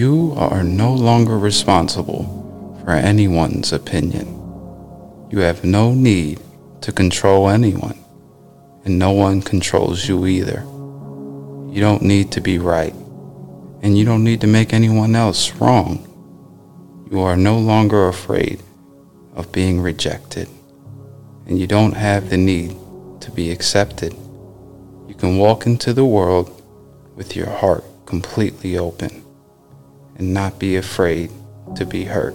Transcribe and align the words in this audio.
You 0.00 0.32
are 0.36 0.62
no 0.62 0.94
longer 0.94 1.36
responsible 1.36 2.24
for 2.82 2.92
anyone's 2.92 3.70
opinion. 3.70 4.26
You 5.30 5.40
have 5.40 5.62
no 5.62 5.92
need 5.92 6.40
to 6.80 6.90
control 6.90 7.50
anyone, 7.50 7.99
and 8.84 8.98
no 8.98 9.12
one 9.12 9.42
controls 9.42 10.08
you 10.08 10.26
either. 10.26 10.60
You 11.70 11.80
don't 11.80 12.02
need 12.02 12.32
to 12.32 12.40
be 12.40 12.58
right, 12.58 12.94
and 13.82 13.96
you 13.96 14.04
don't 14.04 14.24
need 14.24 14.40
to 14.40 14.46
make 14.46 14.72
anyone 14.72 15.14
else 15.14 15.54
wrong. 15.56 16.06
You 17.10 17.20
are 17.20 17.36
no 17.36 17.58
longer 17.58 18.08
afraid 18.08 18.62
of 19.34 19.52
being 19.52 19.80
rejected, 19.80 20.48
and 21.46 21.58
you 21.58 21.66
don't 21.66 21.92
have 21.92 22.30
the 22.30 22.36
need 22.36 22.76
to 23.20 23.30
be 23.30 23.50
accepted. 23.50 24.14
You 25.08 25.14
can 25.14 25.38
walk 25.38 25.66
into 25.66 25.92
the 25.92 26.04
world 26.04 26.62
with 27.16 27.36
your 27.36 27.50
heart 27.50 27.84
completely 28.06 28.76
open 28.78 29.22
and 30.16 30.34
not 30.34 30.58
be 30.58 30.76
afraid 30.76 31.30
to 31.76 31.86
be 31.86 32.04
hurt. 32.04 32.34